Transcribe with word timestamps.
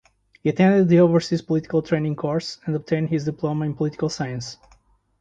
He 0.41 0.49
attended 0.49 0.87
the 0.89 0.99
Overseas 0.99 1.43
Political 1.43 1.83
Training 1.83 2.15
Course 2.15 2.57
and 2.65 2.75
obtained 2.75 3.09
his 3.09 3.25
Diploma 3.25 3.65
in 3.65 3.75
Political 3.75 4.09
Science. 4.09 4.57